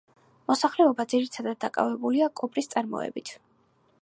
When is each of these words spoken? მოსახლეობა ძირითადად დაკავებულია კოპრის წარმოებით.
მოსახლეობა 0.51 1.05
ძირითადად 1.13 1.61
დაკავებულია 1.67 2.33
კოპრის 2.43 2.75
წარმოებით. 2.77 3.37